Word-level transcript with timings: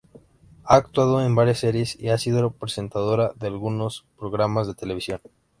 Ha 0.63 0.77
actuado 0.77 1.23
en 1.23 1.35
varias 1.35 1.59
series 1.59 1.95
y 2.01 2.09
ha 2.09 2.17
sido 2.17 2.49
presentadora 2.49 3.33
de 3.35 3.45
algunos 3.45 4.03
programas 4.17 4.65
de 4.65 4.73
televisión. 4.73 5.21